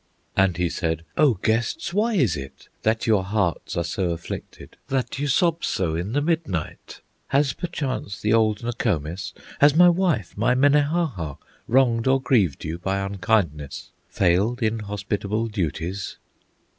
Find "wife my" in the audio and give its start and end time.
9.89-10.55